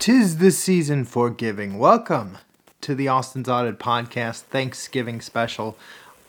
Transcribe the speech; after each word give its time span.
Tis 0.00 0.38
the 0.38 0.50
season 0.50 1.04
for 1.04 1.28
giving. 1.28 1.78
Welcome 1.78 2.38
to 2.80 2.94
the 2.94 3.08
Austin's 3.08 3.50
Audit 3.50 3.78
Podcast 3.78 4.44
Thanksgiving 4.44 5.20
special. 5.20 5.76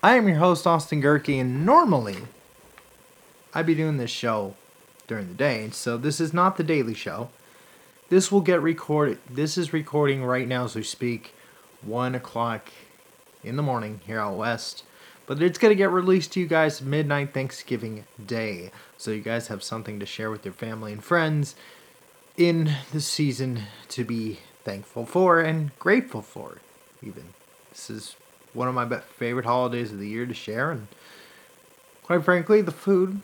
I 0.04 0.18
am 0.18 0.28
your 0.28 0.40
host, 0.40 0.68
Austin 0.68 1.02
Gehrke, 1.02 1.40
and 1.40 1.66
normally 1.66 2.18
I'd 3.54 3.66
be 3.66 3.74
doing 3.74 3.96
this 3.96 4.12
show 4.12 4.56
during 5.08 5.30
the 5.30 5.36
day, 5.36 5.70
so 5.72 5.96
this 5.96 6.20
is 6.20 6.34
not 6.34 6.58
the 6.58 6.66
daily 6.66 6.94
show. 6.94 7.30
This 8.10 8.30
will 8.30 8.42
get 8.42 8.62
recorded. 8.62 9.20
This 9.30 9.58
is 9.58 9.72
recording 9.72 10.22
right 10.26 10.50
now 10.50 10.66
as 10.66 10.76
we 10.76 10.84
speak, 10.84 11.34
1 11.82 12.14
o'clock 12.14 12.74
in 13.42 13.56
the 13.56 13.64
morning 13.64 14.02
here 14.06 14.20
out 14.20 14.36
west. 14.36 14.84
But 15.26 15.42
it's 15.42 15.58
going 15.58 15.72
to 15.72 15.78
get 15.78 15.92
released 15.92 16.34
to 16.34 16.42
you 16.42 16.46
guys 16.46 16.82
midnight 16.82 17.34
Thanksgiving 17.34 18.04
Day. 18.26 18.72
So 18.98 19.12
you 19.12 19.22
guys 19.22 19.48
have 19.48 19.64
something 19.64 19.98
to 20.02 20.06
share 20.06 20.30
with 20.30 20.44
your 20.44 20.54
family 20.54 20.92
and 20.92 21.02
friends 21.02 21.56
in 22.42 22.74
the 22.92 23.02
season 23.02 23.62
to 23.88 24.04
be 24.04 24.40
thankful 24.64 25.06
for 25.06 25.40
and 25.40 25.78
grateful 25.78 26.24
for, 26.24 26.58
even. 27.04 27.34
This 27.70 27.90
is 27.90 28.16
one 28.54 28.68
of 28.68 28.74
my 28.74 29.00
favorite 29.00 29.46
holidays 29.46 29.92
of 29.92 30.00
the 30.00 30.08
year 30.08 30.26
to 30.26 30.34
share, 30.34 30.72
and 30.72 30.88
quite 32.04 32.24
frankly, 32.24 32.62
the 32.62 32.72
food, 32.72 33.22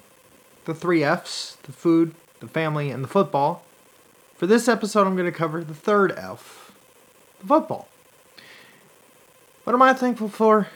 the 0.66 0.76
three 0.76 1.04
F's, 1.04 1.58
the 1.64 1.72
food, 1.72 2.14
the 2.42 2.48
family, 2.48 2.92
and 2.92 3.04
the 3.04 3.08
football. 3.08 3.64
For 4.36 4.46
this 4.46 4.68
episode, 4.68 5.08
I'm 5.08 5.16
going 5.16 5.32
to 5.32 5.38
cover 5.38 5.64
the 5.64 5.74
third 5.74 6.12
F, 6.12 6.72
the 7.40 7.48
football. 7.48 7.88
What 9.64 9.74
am 9.74 9.82
I 9.82 9.94
thankful 9.94 10.30
for? 10.30 10.68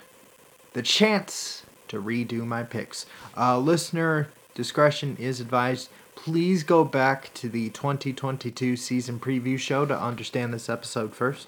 The 0.74 0.82
chance 0.82 1.64
to 1.90 2.02
redo 2.02 2.46
my 2.46 2.64
picks. 2.64 3.06
Uh, 3.38 3.60
listener 3.60 4.30
discretion 4.56 5.16
is 5.20 5.40
advised. 5.40 5.90
Please 6.24 6.62
go 6.62 6.84
back 6.84 7.34
to 7.34 7.50
the 7.50 7.72
2022 7.72 8.76
season 8.76 9.20
preview 9.20 9.58
show 9.58 9.88
to 9.88 10.00
understand 10.00 10.54
this 10.54 10.70
episode 10.70 11.16
first. 11.16 11.48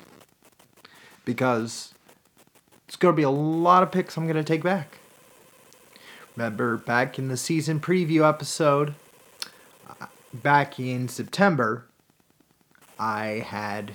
Because 1.26 1.94
it's 2.88 2.96
going 2.96 3.14
to 3.14 3.16
be 3.16 3.22
a 3.22 3.30
lot 3.30 3.84
of 3.84 3.92
picks 3.92 4.18
I'm 4.18 4.26
going 4.26 4.36
to 4.36 4.44
take 4.44 4.64
back. 4.64 4.98
Remember, 6.36 6.76
back 6.76 7.20
in 7.20 7.28
the 7.28 7.38
season 7.38 7.80
preview 7.80 8.28
episode, 8.28 8.96
uh, 9.88 10.08
back 10.34 10.80
in 10.80 11.08
September, 11.08 11.86
I 12.98 13.46
had 13.46 13.92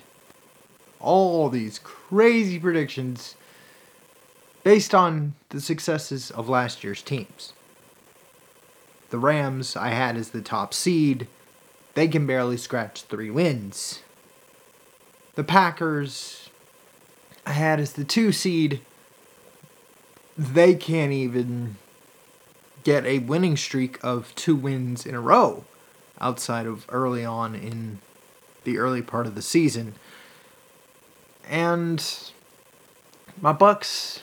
all 1.01 1.49
these 1.49 1.81
crazy 1.81 2.61
predictions 2.61 3.35
based 4.63 4.95
on 4.95 5.35
the 5.49 5.61
successes 5.61 6.31
of 6.31 6.49
last 6.49 6.85
year's 6.85 7.03
teams. 7.03 7.53
The 9.11 9.19
Rams 9.19 9.77
I 9.77 9.89
had 9.89 10.17
as 10.17 10.31
the 10.31 10.43
top 10.43 10.75
seed. 10.75 11.27
They 11.95 12.09
can 12.09 12.27
barely 12.27 12.57
scratch 12.57 13.03
three 13.03 13.31
wins. 13.31 14.03
The 15.35 15.45
Packers 15.45 16.51
I 17.47 17.53
had 17.53 17.81
as 17.81 17.93
the 17.93 18.05
two 18.05 18.33
seed. 18.33 18.81
They 20.37 20.75
can't 20.75 21.13
even 21.13 21.77
get 22.85 23.05
a 23.07 23.19
winning 23.19 23.57
streak 23.57 23.99
of 24.03 24.35
two 24.35 24.55
wins 24.55 25.05
in 25.07 25.15
a 25.15 25.21
row 25.21 25.65
outside 26.21 26.67
of 26.67 26.85
early 26.89 27.25
on 27.25 27.55
in 27.55 27.99
the 28.65 28.79
early 28.79 29.03
part 29.03 29.27
of 29.27 29.35
the 29.35 29.43
season. 29.43 29.95
And 31.49 32.05
my 33.41 33.53
Bucks 33.53 34.23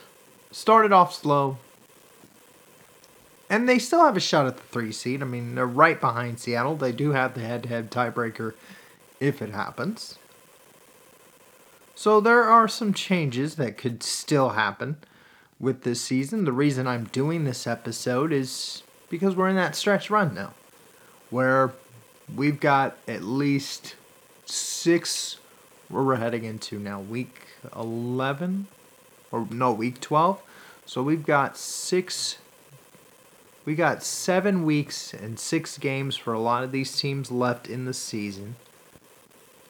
started 0.52 0.92
off 0.92 1.14
slow, 1.14 1.58
and 3.56 3.70
they 3.70 3.80
still 3.80 4.04
have 4.04 4.18
a 4.18 4.20
shot 4.20 4.46
at 4.46 4.58
the 4.58 4.64
three 4.64 4.92
seed. 4.92 5.22
I 5.22 5.26
mean, 5.26 5.56
they're 5.56 5.66
right 5.66 6.00
behind 6.00 6.40
Seattle. 6.40 6.76
They 6.76 6.92
do 6.92 7.14
have 7.14 7.34
the 7.34 7.40
head-to-head 7.40 7.90
tiebreaker 7.90 8.54
if 9.20 9.42
it 9.42 9.52
happens. 9.52 10.20
So 11.96 12.20
there 12.20 12.44
are 12.44 12.68
some 12.68 12.94
changes 12.94 13.56
that 13.56 13.78
could 13.78 14.04
still 14.04 14.50
happen 14.50 14.98
with 15.60 15.84
this 15.84 16.02
season. 16.02 16.44
The 16.44 16.52
reason 16.52 16.86
I'm 16.86 17.06
doing 17.06 17.46
this 17.46 17.66
episode 17.66 18.34
is 18.34 18.84
because 19.10 19.36
we're 19.36 19.48
in 19.48 19.56
that 19.56 19.76
stretch 19.76 20.10
run 20.10 20.36
now, 20.36 20.54
where 21.30 21.72
we've 22.36 22.60
got 22.60 22.98
at 23.08 23.24
least 23.24 23.96
six. 24.46 25.40
where 25.88 26.04
We're 26.04 26.18
heading 26.18 26.44
into 26.44 26.78
now 26.78 27.00
week 27.00 27.44
eleven, 27.74 28.68
or 29.32 29.48
no, 29.50 29.72
week 29.72 30.02
twelve. 30.02 30.42
So 30.86 31.02
we've 31.02 31.26
got 31.26 31.58
six 31.58 32.40
we 33.66 33.74
got 33.74 34.04
seven 34.04 34.64
weeks 34.64 35.14
and 35.14 35.40
six 35.40 35.78
games 35.78 36.16
for 36.16 36.34
a 36.34 36.40
lot 36.40 36.64
of 36.64 36.72
these 36.72 36.98
teams 36.98 37.32
left 37.32 37.68
in 37.68 37.86
the 37.86 37.94
season. 37.94 38.56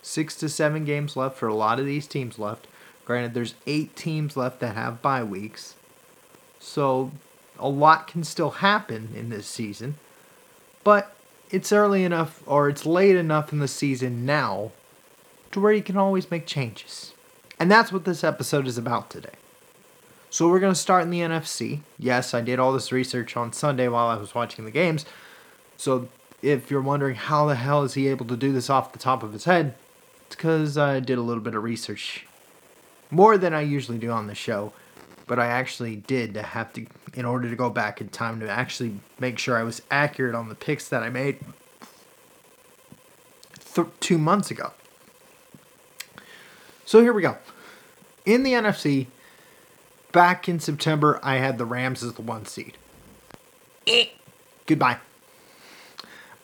Six 0.02 0.36
to 0.36 0.50
seven 0.50 0.84
games 0.84 1.16
left 1.16 1.38
for 1.38 1.48
a 1.48 1.56
lot 1.56 1.80
of 1.80 1.86
these 1.86 2.06
teams 2.06 2.38
left. 2.38 2.68
Granted, 3.06 3.34
there's 3.34 3.56
eight 3.66 3.96
teams 3.96 4.36
left 4.36 4.60
that 4.60 4.76
have 4.76 5.02
bye 5.02 5.24
weeks. 5.24 5.76
So 6.60 7.12
a 7.58 7.70
lot 7.70 8.08
can 8.08 8.24
still 8.24 8.52
happen 8.52 9.10
in 9.16 9.30
this 9.30 9.48
season. 9.48 9.96
But 10.84 11.16
it's 11.50 11.72
early 11.72 12.04
enough 12.04 12.44
or 12.46 12.68
it's 12.68 12.86
late 12.86 13.16
enough 13.16 13.54
in 13.54 13.60
the 13.60 13.68
season 13.68 14.26
now 14.26 14.72
to 15.52 15.60
where 15.60 15.74
you 15.74 15.84
can 15.84 15.98
always 15.98 16.30
make 16.30 16.46
changes. 16.46 17.14
And 17.58 17.72
that's 17.72 17.92
what 17.92 18.04
this 18.04 18.24
episode 18.24 18.68
is 18.68 18.78
about 18.78 19.10
today. 19.10 19.30
So 20.36 20.50
we're 20.50 20.60
going 20.60 20.74
to 20.74 20.78
start 20.78 21.04
in 21.04 21.12
the 21.12 21.22
NFC. 21.22 21.80
Yes, 21.98 22.34
I 22.34 22.42
did 22.42 22.60
all 22.60 22.74
this 22.74 22.92
research 22.92 23.38
on 23.38 23.54
Sunday 23.54 23.88
while 23.88 24.08
I 24.08 24.18
was 24.18 24.36
watching 24.36 24.66
the 24.66 24.70
games. 24.70 25.06
So 25.78 26.10
if 26.42 26.70
you're 26.70 26.82
wondering 26.82 27.16
how 27.16 27.46
the 27.46 27.56
hell 27.56 27.84
is 27.84 27.94
he 27.94 28.10
able 28.10 28.26
to 28.26 28.36
do 28.36 28.52
this 28.52 28.70
off 28.70 28.92
the 28.92 29.00
top 29.00 29.24
of 29.24 29.32
his 29.32 29.46
head, 29.46 29.76
it's 30.26 30.36
because 30.36 30.78
I 30.78 31.00
did 31.00 31.18
a 31.18 31.22
little 31.22 31.42
bit 31.42 31.56
of 31.56 31.64
research. 31.64 32.28
More 33.10 33.38
than 33.38 33.54
I 33.54 33.62
usually 33.62 33.98
do 33.98 34.12
on 34.12 34.28
the 34.28 34.36
show. 34.36 34.74
But 35.26 35.40
I 35.40 35.46
actually 35.46 35.96
did 35.96 36.36
have 36.36 36.74
to, 36.74 36.86
in 37.14 37.24
order 37.24 37.50
to 37.50 37.56
go 37.56 37.70
back 37.70 38.02
in 38.02 38.10
time 38.10 38.42
to 38.42 38.50
actually 38.50 39.00
make 39.18 39.40
sure 39.40 39.58
I 39.58 39.64
was 39.64 39.84
accurate 39.90 40.36
on 40.36 40.50
the 40.50 40.56
picks 40.56 40.90
that 40.90 41.02
I 41.02 41.08
made 41.08 41.40
th- 43.74 43.88
two 44.02 44.18
months 44.18 44.52
ago. 44.52 44.74
So 46.84 47.02
here 47.02 47.14
we 47.14 47.22
go. 47.22 47.38
In 48.26 48.44
the 48.44 48.52
NFC, 48.52 49.08
back 50.16 50.48
in 50.48 50.62
September, 50.62 51.20
I 51.22 51.36
had 51.36 51.58
the 51.58 51.66
Rams 51.66 52.02
as 52.02 52.14
the 52.14 52.22
one 52.22 52.46
seed. 52.46 52.78
Eh. 53.86 54.06
Goodbye. 54.66 54.98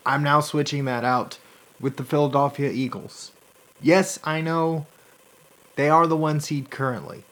I'm 0.05 0.21
now 0.21 0.41
switching 0.41 0.83
that 0.85 1.05
out 1.05 1.39
with 1.79 1.95
the 1.95 2.03
Philadelphia 2.03 2.69
Eagles. 2.69 3.31
Yes, 3.81 4.19
I 4.25 4.41
know 4.41 4.87
they 5.77 5.89
are 5.89 6.05
the 6.05 6.17
one 6.17 6.41
seed 6.41 6.69
currently. 6.69 7.23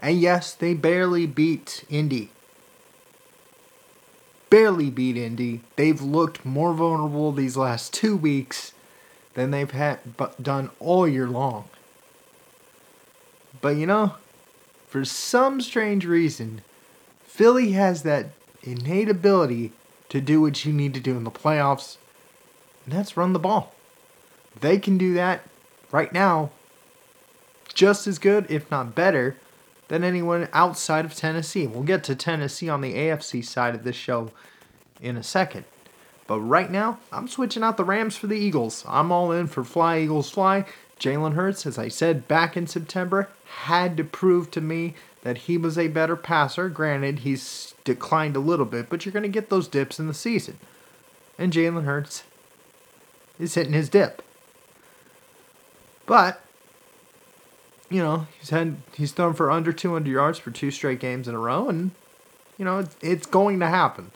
And 0.00 0.20
yes, 0.20 0.52
they 0.52 0.74
barely 0.74 1.26
beat 1.26 1.82
Indy. 1.88 2.30
Barely 4.50 4.90
beat 4.90 5.16
Indy. 5.16 5.62
They've 5.76 6.00
looked 6.00 6.44
more 6.44 6.74
vulnerable 6.74 7.32
these 7.32 7.56
last 7.56 7.94
two 7.94 8.18
weeks 8.18 8.74
than 9.32 9.50
they've 9.50 9.70
had 9.70 10.00
done 10.42 10.70
all 10.78 11.08
year 11.08 11.26
long. 11.26 11.70
But 13.62 13.76
you 13.76 13.86
know, 13.86 14.14
for 14.88 15.04
some 15.04 15.60
strange 15.60 16.06
reason, 16.06 16.62
Philly 17.22 17.72
has 17.72 18.02
that 18.02 18.30
innate 18.62 19.08
ability 19.08 19.72
to 20.08 20.20
do 20.20 20.40
what 20.40 20.64
you 20.64 20.72
need 20.72 20.94
to 20.94 21.00
do 21.00 21.16
in 21.16 21.24
the 21.24 21.30
playoffs, 21.30 21.98
and 22.84 22.94
that's 22.94 23.16
run 23.16 23.34
the 23.34 23.38
ball. 23.38 23.74
They 24.58 24.78
can 24.78 24.98
do 24.98 25.14
that 25.14 25.42
right 25.92 26.12
now 26.12 26.50
just 27.74 28.06
as 28.06 28.18
good, 28.18 28.50
if 28.50 28.70
not 28.70 28.94
better, 28.94 29.36
than 29.88 30.02
anyone 30.02 30.48
outside 30.52 31.04
of 31.04 31.14
Tennessee. 31.14 31.66
We'll 31.66 31.82
get 31.82 32.02
to 32.04 32.16
Tennessee 32.16 32.68
on 32.68 32.80
the 32.80 32.94
AFC 32.94 33.44
side 33.44 33.74
of 33.74 33.84
this 33.84 33.94
show 33.94 34.32
in 35.00 35.16
a 35.16 35.22
second. 35.22 35.64
But 36.26 36.40
right 36.40 36.70
now, 36.70 36.98
I'm 37.12 37.28
switching 37.28 37.62
out 37.62 37.76
the 37.76 37.84
Rams 37.84 38.16
for 38.16 38.26
the 38.26 38.36
Eagles. 38.36 38.84
I'm 38.88 39.12
all 39.12 39.32
in 39.32 39.46
for 39.46 39.64
Fly 39.64 40.00
Eagles 40.00 40.30
Fly. 40.30 40.64
Jalen 40.98 41.34
Hurts, 41.34 41.66
as 41.66 41.78
I 41.78 41.88
said 41.88 42.26
back 42.28 42.56
in 42.56 42.66
September, 42.66 43.28
had 43.64 43.96
to 43.96 44.04
prove 44.04 44.50
to 44.52 44.60
me 44.60 44.94
that 45.22 45.38
he 45.38 45.56
was 45.56 45.78
a 45.78 45.88
better 45.88 46.16
passer. 46.16 46.68
Granted, 46.68 47.20
he's 47.20 47.74
declined 47.84 48.36
a 48.36 48.40
little 48.40 48.66
bit, 48.66 48.88
but 48.88 49.04
you're 49.04 49.12
going 49.12 49.22
to 49.22 49.28
get 49.28 49.50
those 49.50 49.68
dips 49.68 49.98
in 49.98 50.08
the 50.08 50.14
season. 50.14 50.58
And 51.38 51.52
Jalen 51.52 51.84
Hurts 51.84 52.24
is 53.38 53.54
hitting 53.54 53.72
his 53.72 53.88
dip. 53.88 54.22
But, 56.06 56.40
you 57.90 58.02
know, 58.02 58.26
he's 58.38 58.50
had 58.50 58.78
he's 58.94 59.12
thrown 59.12 59.34
for 59.34 59.50
under 59.50 59.72
200 59.72 60.10
yards 60.10 60.38
for 60.38 60.50
two 60.50 60.70
straight 60.70 61.00
games 61.00 61.28
in 61.28 61.34
a 61.34 61.38
row, 61.38 61.68
and, 61.68 61.90
you 62.56 62.64
know, 62.64 62.78
it's, 62.78 62.96
it's 63.02 63.26
going 63.26 63.60
to 63.60 63.66
happen. 63.66 64.10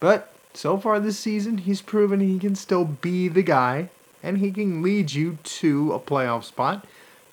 But 0.00 0.32
so 0.54 0.76
far 0.76 0.98
this 0.98 1.18
season, 1.18 1.58
he's 1.58 1.82
proven 1.82 2.20
he 2.20 2.38
can 2.38 2.56
still 2.56 2.84
be 2.84 3.28
the 3.28 3.42
guy, 3.42 3.90
and 4.26 4.38
he 4.38 4.50
can 4.50 4.82
lead 4.82 5.12
you 5.12 5.38
to 5.44 5.92
a 5.92 6.00
playoff 6.00 6.44
spot 6.44 6.84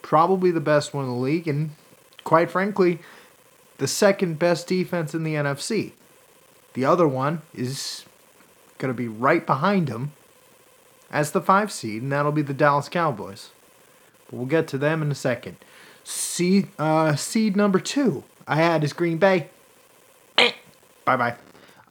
probably 0.04 0.52
the 0.52 0.60
best 0.60 0.94
one 0.94 1.06
in 1.06 1.10
the 1.10 1.18
league, 1.18 1.48
and 1.48 1.72
quite 2.24 2.52
frankly, 2.52 3.00
the 3.80 3.88
second 3.88 4.38
best 4.38 4.68
defense 4.68 5.16
in 5.16 5.24
the 5.24 5.34
NFC. 5.34 5.94
The 6.74 6.86
other 6.86 7.08
one 7.08 7.42
is 7.56 8.06
going 8.78 8.94
to 8.94 8.98
be 8.98 9.08
right 9.08 9.44
behind 9.44 9.90
him 9.90 10.12
as 11.10 11.32
the 11.32 11.42
five 11.42 11.72
seed, 11.72 12.04
and 12.04 12.12
that'll 12.12 12.32
be 12.32 12.44
the 12.44 12.54
Dallas 12.54 12.90
Cowboys. 12.90 13.50
but 14.28 14.38
we'll 14.38 14.46
get 14.46 14.68
to 14.68 14.78
them 14.78 15.02
in 15.02 15.10
a 15.12 15.16
second. 15.16 15.58
Seed, 16.04 16.68
uh, 16.78 17.16
seed 17.16 17.56
number 17.56 17.80
two 17.80 18.24
I 18.48 18.58
had 18.58 18.84
is 18.84 18.94
Green 18.94 19.18
Bay. 19.18 19.50
bye 20.36 20.54
bye. 21.06 21.36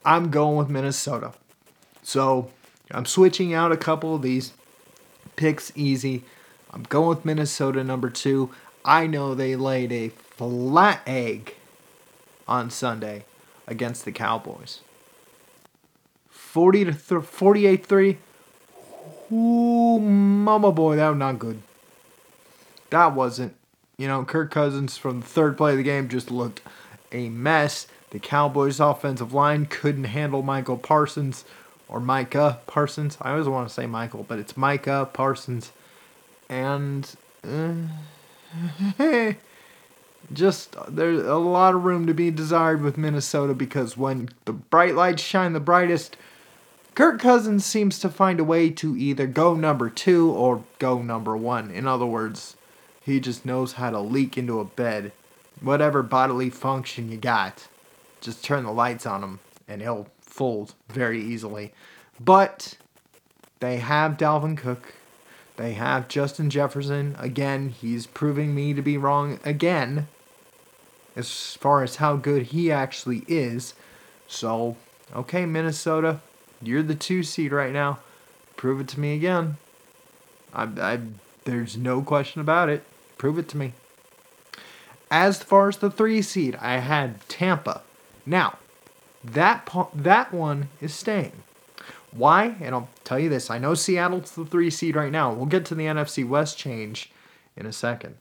I'm 0.05 0.31
going 0.31 0.57
with 0.57 0.69
Minnesota. 0.69 1.33
So 2.03 2.51
I'm 2.91 3.07
switching 3.07 3.55
out 3.55 3.73
a 3.73 3.77
couple 3.77 4.15
of 4.15 4.23
these 4.23 4.53
picks 5.37 5.73
easy. 5.75 6.25
I'm 6.71 6.85
going 6.85 7.09
with 7.09 7.25
Minnesota 7.25 7.85
number 7.85 8.11
two. 8.11 8.51
I 8.85 9.07
know 9.07 9.35
they 9.35 9.57
laid 9.57 9.93
a 9.93 10.09
flat 10.09 11.03
egg 11.07 11.57
on 12.49 12.71
Sunday 12.71 13.25
against 13.67 14.05
the 14.05 14.13
Cowboys. 14.13 14.81
40 16.31 16.85
to 16.87 16.93
th- 16.93 17.25
48 17.25 17.87
3. 17.87 18.19
Ooh, 19.33 19.99
mama 19.99 20.73
boy, 20.73 20.97
that 20.97 21.09
was 21.09 21.19
not 21.19 21.39
good. 21.39 21.63
That 22.91 23.15
wasn't. 23.15 23.55
You 23.97 24.09
know, 24.09 24.25
Kirk 24.25 24.51
Cousins 24.51 24.97
from 24.97 25.21
the 25.21 25.27
third 25.27 25.57
play 25.57 25.73
of 25.73 25.79
the 25.79 25.83
game 25.83 26.09
just 26.09 26.31
looked 26.31 26.61
a 27.13 27.29
mess. 27.29 27.87
The 28.11 28.19
Cowboys' 28.19 28.81
offensive 28.81 29.33
line 29.33 29.65
couldn't 29.67 30.05
handle 30.05 30.43
Michael 30.43 30.77
Parsons 30.77 31.45
or 31.89 32.01
Micah 32.01 32.61
Parsons. 32.67 33.19
I 33.21 33.33
always 33.33 33.49
want 33.49 33.69
to 33.69 33.75
say 33.75 33.87
Michael, 33.87 34.25
but 34.27 34.39
it's 34.39 34.57
Micah 34.57 35.09
Parsons. 35.13 35.73
And 36.49 37.09
uh, 37.45 37.75
just 40.33 40.77
there's 40.89 41.25
a 41.25 41.37
lot 41.37 41.75
of 41.75 41.85
room 41.85 42.07
to 42.07 42.15
be 42.15 42.31
desired 42.31 42.83
with 42.83 42.99
Minnesota 42.99 43.55
because 43.55 43.97
when 43.97 44.29
the 44.45 44.53
bright 44.53 44.95
lights 44.95 45.23
shine 45.23 45.53
the 45.53 45.61
brightest, 45.61 46.17
Kirk 46.95 47.21
Cousins 47.21 47.65
seems 47.65 47.99
to 48.01 48.09
find 48.09 48.39
a 48.39 48.45
way 48.45 48.69
to 48.71 48.97
either 48.97 49.27
go 49.27 49.55
number 49.55 49.89
two 49.89 50.31
or 50.31 50.65
go 50.79 51.01
number 51.01 51.37
one. 51.37 51.71
In 51.71 51.87
other 51.87 52.05
words, 52.05 52.57
he 53.01 53.19
just 53.19 53.47
knows 53.47 53.75
how 53.75 53.91
to 53.91 54.01
leak 54.01 54.37
into 54.37 54.61
a 54.61 54.65
bed. 54.65 55.13
Whatever 55.61 56.03
bodily 56.03 56.51
function 56.51 57.11
you 57.11 57.17
got, 57.17 57.69
just 58.21 58.45
turn 58.45 58.65
the 58.65 58.73
lights 58.73 59.07
on 59.07 59.23
him 59.23 59.41
and 59.67 59.81
he'll 59.81 60.09
fold 60.33 60.75
very 60.89 61.23
easily. 61.23 61.73
But 62.19 62.77
they 63.61 63.77
have 63.77 64.17
Dalvin 64.17 64.57
Cook. 64.57 64.95
They 65.57 65.75
have 65.75 66.09
Justin 66.09 66.51
Jefferson. 66.51 67.15
Again, 67.19 67.69
he's 67.69 68.07
proving 68.07 68.55
me 68.55 68.73
to 68.75 68.83
be 68.83 68.97
wrong 68.97 69.39
again 69.45 70.09
as 71.15 71.55
far 71.55 71.83
as 71.83 71.97
how 71.97 72.17
good 72.17 72.45
he 72.47 72.73
actually 72.73 73.25
is. 73.29 73.75
So, 74.27 74.77
okay, 75.15 75.45
Minnesota, 75.45 76.21
you're 76.63 76.83
the 76.83 76.95
two 76.95 77.23
seed 77.23 77.53
right 77.53 77.73
now. 77.73 77.99
Prove 78.57 78.81
it 78.81 78.89
to 78.89 79.01
me 79.01 79.15
again. 79.15 79.59
I, 80.55 80.65
I, 80.65 81.01
there's 81.45 81.77
no 81.77 82.03
question 82.03 82.41
about 82.41 82.71
it. 82.71 82.85
Prove 83.19 83.39
it 83.39 83.49
to 83.51 83.57
me. 83.57 83.75
As 85.11 85.43
far 85.43 85.69
as 85.69 85.77
the 85.77 85.91
three 85.91 86.23
seed, 86.23 86.57
I 86.61 86.79
had 86.79 87.29
Tampa. 87.29 87.83
Now, 88.25 88.59
that 89.25 89.69
that 89.95 90.33
one 90.33 90.69
is 90.81 90.95
staying. 90.95 91.33
Why? 92.13 92.57
And 92.61 92.75
I'll 92.75 92.89
tell 93.05 93.19
you 93.19 93.29
this. 93.29 93.51
I 93.51 93.59
know 93.59 93.75
Seattle's 93.75 94.33
the 94.33 94.45
three 94.45 94.71
seed 94.71 94.97
right 94.97 95.13
now. 95.13 95.33
We'll 95.33 95.47
get 95.47 95.65
to 95.67 95.75
the 95.75 95.87
NFC 95.87 96.27
West 96.27 96.59
change 96.59 97.11
in 97.57 97.67
a 97.67 97.73
second. 97.73 98.17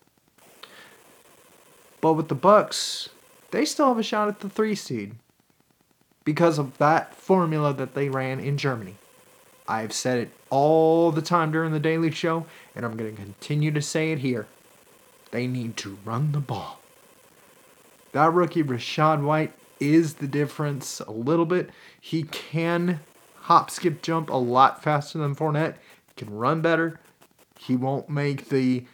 But 1.99 2.13
with 2.13 2.29
the 2.29 2.35
Bucks, 2.35 3.09
they 3.51 3.65
still 3.65 3.89
have 3.89 3.97
a 3.97 4.03
shot 4.03 4.27
at 4.27 4.39
the 4.39 4.49
three 4.49 4.75
seed 4.75 5.15
because 6.23 6.57
of 6.57 6.77
that 6.77 7.15
formula 7.15 7.73
that 7.73 7.93
they 7.93 8.09
ran 8.09 8.39
in 8.39 8.57
Germany. 8.57 8.95
I've 9.67 9.93
said 9.93 10.19
it 10.19 10.31
all 10.49 11.11
the 11.11 11.21
time 11.21 11.51
during 11.51 11.71
the 11.71 11.79
Daily 11.79 12.11
Show, 12.11 12.45
and 12.75 12.85
I'm 12.85 12.97
going 12.97 13.15
to 13.15 13.21
continue 13.21 13.71
to 13.71 13.81
say 13.81 14.11
it 14.11 14.19
here. 14.19 14.47
They 15.31 15.47
need 15.47 15.77
to 15.77 15.97
run 16.03 16.31
the 16.31 16.39
ball. 16.39 16.79
That 18.11 18.33
rookie, 18.33 18.63
Rachaad 18.63 19.23
White, 19.23 19.53
is 19.81 20.15
the 20.15 20.27
difference 20.27 21.01
a 21.01 21.11
little 21.11 21.45
bit. 21.45 21.71
He 21.99 22.23
can 22.23 23.01
hop, 23.41 23.69
skip, 23.69 24.01
jump 24.01 24.29
a 24.29 24.35
lot 24.35 24.81
faster 24.81 25.17
than 25.17 25.35
Fournette. 25.35 25.75
He 26.07 26.25
can 26.25 26.33
run 26.33 26.61
better. 26.61 26.99
He 27.59 27.75
won't 27.75 28.09
make 28.09 28.49
the 28.49 28.85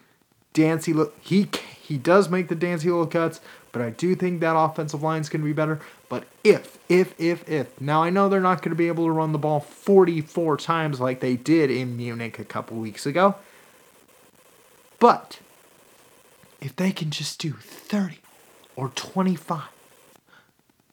dancey 0.53 0.93
look. 0.93 1.15
He 1.21 1.49
he 1.79 1.97
does 1.97 2.29
make 2.29 2.47
the 2.47 2.55
dancey 2.55 2.89
little 2.89 3.07
cuts, 3.07 3.39
but 3.71 3.81
I 3.81 3.91
do 3.91 4.15
think 4.15 4.39
that 4.39 4.57
offensive 4.57 5.03
line 5.03 5.21
is 5.21 5.29
going 5.29 5.41
to 5.41 5.45
be 5.45 5.53
better. 5.53 5.79
But 6.09 6.25
if, 6.43 6.77
if, 6.89 7.13
if, 7.19 7.47
if. 7.47 7.79
Now, 7.79 8.03
I 8.03 8.09
know 8.09 8.27
they're 8.27 8.41
not 8.41 8.61
going 8.61 8.71
to 8.71 8.75
be 8.75 8.87
able 8.87 9.05
to 9.05 9.11
run 9.11 9.31
the 9.31 9.37
ball 9.37 9.59
44 9.59 10.57
times 10.57 10.99
like 10.99 11.19
they 11.19 11.35
did 11.35 11.69
in 11.69 11.95
Munich 11.95 12.39
a 12.39 12.43
couple 12.43 12.77
weeks 12.77 13.05
ago. 13.05 13.35
But 14.99 15.39
if 16.59 16.75
they 16.75 16.91
can 16.91 17.11
just 17.11 17.39
do 17.39 17.53
30 17.53 18.19
or 18.75 18.89
25, 18.89 19.61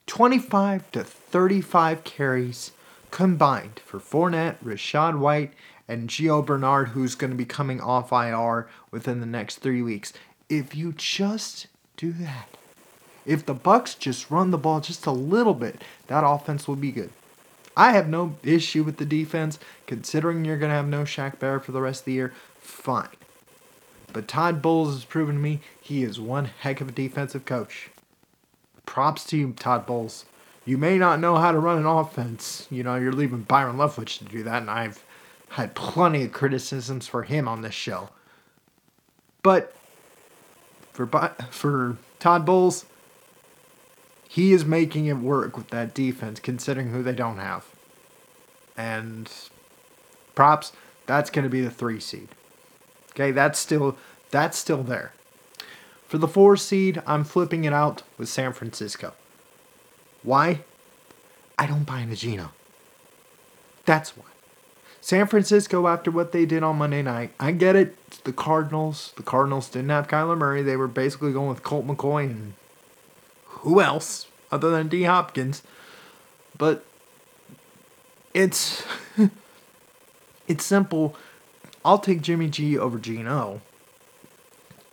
25 0.07 0.91
to 0.93 1.03
35 1.03 2.05
carries 2.05 2.73
combined 3.11 3.81
for 3.85 3.99
Fournette, 3.99 4.57
Rachaad 4.63 5.19
White, 5.19 5.53
and 5.87 6.09
Gio 6.09 6.45
Bernard, 6.45 6.89
who's 6.89 7.15
going 7.15 7.31
to 7.31 7.37
be 7.37 7.45
coming 7.45 7.81
off 7.81 8.13
IR 8.13 8.69
within 8.91 9.21
the 9.21 9.27
next 9.27 9.57
three 9.57 9.83
weeks. 9.83 10.13
If 10.49 10.75
you 10.75 10.93
just 10.93 11.67
do 11.97 12.13
that, 12.13 12.49
if 13.27 13.47
the 13.47 13.55
Bucks 13.55 13.95
just 13.95 14.31
run 14.31 14.51
the 14.51 14.59
ball 14.59 14.81
just 14.81 15.07
a 15.07 15.11
little 15.11 15.55
bit, 15.55 15.83
that 16.09 16.25
offense 16.27 16.69
will 16.69 16.77
be 16.77 16.93
good. 16.93 17.11
I 17.77 17.93
have 17.93 18.09
no 18.09 18.37
issue 18.43 18.85
with 18.85 18.99
the 18.99 19.07
defense, 19.07 19.59
considering 19.87 20.45
you're 20.45 20.59
going 20.59 20.71
to 20.71 20.77
have 20.77 20.87
no 20.87 21.03
Shaq 21.03 21.39
Barrett 21.39 21.65
for 21.65 21.73
the 21.73 21.81
rest 21.81 22.03
of 22.03 22.05
the 22.07 22.13
year. 22.13 22.33
Fine. 22.61 23.09
But 24.13 24.29
Todd 24.29 24.63
Bowles 24.63 24.95
has 24.95 25.05
proven 25.05 25.37
to 25.37 25.41
me 25.41 25.61
he 25.81 26.05
is 26.05 26.21
one 26.21 26.45
heck 26.45 26.81
of 26.81 26.89
a 26.89 26.93
defensive 26.93 27.45
coach. 27.45 27.91
Props 28.87 29.25
to 29.25 29.37
you, 29.37 29.53
Todd 29.53 29.87
Bowles. 29.87 30.25
You 30.65 30.79
may 30.79 30.99
not 30.99 31.21
know 31.21 31.37
how 31.37 31.53
to 31.53 31.59
run 31.59 31.79
an 31.79 31.87
offense. 31.87 32.67
You 32.71 32.83
know, 32.83 32.97
you're 32.97 33.13
leaving 33.13 33.43
Byron 33.43 33.77
Leftwich 33.77 34.19
to 34.19 34.25
do 34.25 34.43
that, 34.45 34.63
and 34.63 34.71
I've 34.71 35.05
had 35.51 35.75
plenty 35.75 36.25
of 36.25 36.33
criticisms 36.33 37.07
for 37.07 37.23
him 37.23 37.47
on 37.47 37.63
this 37.63 37.75
show. 37.75 38.11
But 39.43 39.75
for 40.93 41.07
for 41.51 41.99
Todd 42.19 42.47
Bowles, 42.47 42.87
he 44.29 44.53
is 44.53 44.65
making 44.65 45.07
it 45.07 45.19
work 45.19 45.57
with 45.57 45.69
that 45.69 45.95
defense, 45.95 46.41
considering 46.41 46.91
who 46.91 47.03
they 47.03 47.13
don't 47.13 47.39
have. 47.39 47.67
And 48.77 49.31
props, 50.35 50.73
that's 51.07 51.31
going 51.31 51.45
to 51.45 51.51
be 51.51 51.61
the 51.61 51.71
three 51.71 52.01
seed. 52.01 52.29
Okay, 53.11 53.31
that's 53.31 53.59
still 53.59 53.97
that's 54.31 54.59
still 54.59 54.83
there. 54.83 55.13
For 56.15 56.19
the 56.19 56.29
four 56.29 56.57
seed, 56.57 57.03
I'm 57.09 57.25
flipping 57.25 57.65
it 57.65 57.73
out 57.73 58.05
with 58.19 58.29
San 58.29 58.53
Francisco. 58.53 59.15
Why? 60.23 60.61
I 61.59 61.67
don't 61.67 61.83
buy 61.83 62.03
into 62.03 62.15
Geno. 62.15 62.53
That's 63.85 64.17
why. 64.17 64.27
San 65.01 65.27
Francisco, 65.27 65.89
after 65.89 66.13
what 66.13 66.31
they 66.31 66.47
did 66.47 66.63
on 66.63 66.77
Monday 66.77 67.03
night, 67.03 67.33
I 67.41 67.51
get 67.51 67.75
it. 67.75 68.23
The 68.23 68.33
Cardinals. 68.33 69.13
The 69.17 69.25
Cardinals 69.25 69.69
didn't 69.69 69.89
have 69.89 70.07
Kyler 70.07 70.39
Murray. 70.39 70.63
They 70.63 70.77
were 70.77 70.87
basically 70.87 71.33
going 71.33 71.49
with 71.49 71.65
Colt 71.65 71.85
McCoy 71.85 72.27
and 72.27 72.55
who 73.47 73.81
else 73.81 74.29
other 74.53 74.71
than 74.71 74.87
D 74.87 75.03
Hopkins. 75.03 75.65
But 76.57 76.85
it's 78.33 78.85
it's 80.47 80.65
simple. 80.65 81.17
I'll 81.85 81.99
take 81.99 82.23
Jimmy 82.23 82.47
G 82.47 82.79
over 82.79 83.01
Geno. 83.01 83.63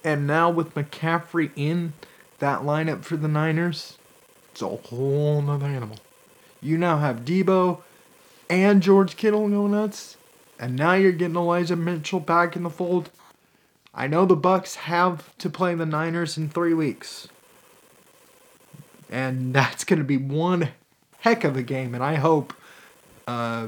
And 0.03 0.25
now 0.25 0.50
with 0.50 0.74
McCaffrey 0.74 1.51
in 1.55 1.93
that 2.39 2.62
lineup 2.62 3.03
for 3.03 3.17
the 3.17 3.27
Niners, 3.27 3.98
it's 4.51 4.62
a 4.62 4.67
whole 4.67 5.41
nother 5.41 5.67
animal. 5.67 5.98
You 6.62 6.77
now 6.77 6.98
have 6.98 7.25
Deebo 7.25 7.81
and 8.50 8.81
George 8.81 9.15
Kittle 9.15 9.48
go 9.50 9.67
nuts, 9.67 10.17
and 10.60 10.75
now 10.75 10.93
you're 10.93 11.12
getting 11.12 11.38
Elijah 11.38 11.75
Mitchell 11.75 12.20
back 12.20 12.55
in 12.55 12.63
the 12.63 12.70
fold. 12.70 13.10
I 13.93 14.08
know 14.08 14.25
the 14.25 14.36
Bucks 14.36 14.75
have 14.75 15.36
to 15.38 15.50
play 15.50 15.75
the 15.75 15.86
Niners 15.86 16.38
in 16.38 16.50
three 16.50 16.74
weeks, 16.74 17.27
and 19.10 19.53
that's 19.55 19.84
going 19.84 20.00
to 20.00 20.05
be 20.05 20.17
one 20.17 20.70
heck 21.20 21.43
of 21.43 21.55
a 21.55 21.63
game. 21.63 21.96
And 21.96 22.03
I 22.03 22.15
hope 22.15 22.53
uh, 23.27 23.67